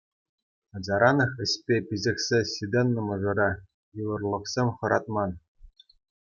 Ачаранах 0.77 1.31
ӗҫпе 1.43 1.75
пиҫӗхсе 1.89 2.39
ҫитӗннӗ 2.53 3.01
мӑшӑра 3.11 3.51
йывӑрлӑхсем 3.97 4.67
хӑратман. 4.81 5.31